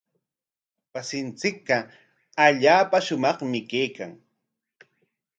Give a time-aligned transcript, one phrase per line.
[0.93, 1.77] Wasinchikqa
[2.45, 4.11] allaapa shumaqmi kaykan.